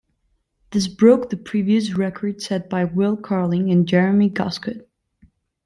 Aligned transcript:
This 0.71 0.87
broke 0.87 1.29
the 1.29 1.37
previous 1.37 1.93
record 1.93 2.41
set 2.41 2.71
by 2.71 2.85
Will 2.85 3.15
Carling 3.15 3.69
and 3.69 3.87
Jeremy 3.87 4.31
Guscott. 4.31 4.83